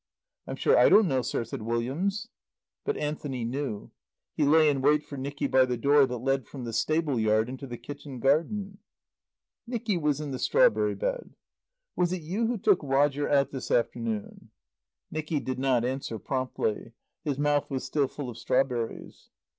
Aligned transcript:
"I'm 0.47 0.55
sure 0.55 0.75
I 0.75 0.89
don't 0.89 1.07
know, 1.07 1.21
sir," 1.21 1.43
said 1.43 1.61
Williams. 1.61 2.27
But 2.85 2.97
Anthony 2.97 3.45
knew. 3.45 3.91
He 4.35 4.43
lay 4.43 4.67
in 4.67 4.81
wait 4.81 5.03
for 5.05 5.15
Nicky 5.15 5.45
by 5.45 5.63
the 5.65 5.77
door 5.77 6.07
that 6.07 6.17
led 6.17 6.47
from 6.47 6.63
the 6.63 6.73
stable 6.73 7.19
yard 7.19 7.47
into 7.47 7.67
the 7.67 7.77
kitchen 7.77 8.17
garden. 8.17 8.79
Nicky 9.67 9.97
was 9.97 10.19
in 10.19 10.31
the 10.31 10.39
strawberry 10.39 10.95
bed. 10.95 11.35
"Was 11.95 12.11
it 12.11 12.23
you 12.23 12.47
who 12.47 12.57
took 12.57 12.81
Roger 12.81 13.29
out 13.29 13.51
this 13.51 13.69
afternoon?" 13.69 14.49
Nicky 15.11 15.39
did 15.39 15.59
not 15.59 15.85
answer 15.85 16.17
promptly. 16.17 16.93
His 17.23 17.37
mouth 17.37 17.69
was 17.69 17.83
still 17.83 18.07
full 18.07 18.27
of 18.31 18.39
strawberries. 18.39 19.29